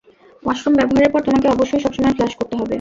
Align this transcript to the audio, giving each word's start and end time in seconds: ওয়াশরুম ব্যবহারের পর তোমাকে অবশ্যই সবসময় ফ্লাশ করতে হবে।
ওয়াশরুম 0.43 0.73
ব্যবহারের 0.79 1.11
পর 1.13 1.21
তোমাকে 1.27 1.47
অবশ্যই 1.47 1.83
সবসময় 1.85 2.15
ফ্লাশ 2.17 2.33
করতে 2.39 2.53
হবে। 2.55 2.69